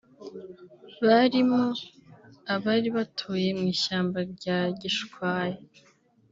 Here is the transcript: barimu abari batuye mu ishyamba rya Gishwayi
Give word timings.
barimu 1.05 1.63
abari 2.53 2.89
batuye 2.95 3.49
mu 3.57 3.65
ishyamba 3.75 4.19
rya 4.33 4.59
Gishwayi 4.79 5.59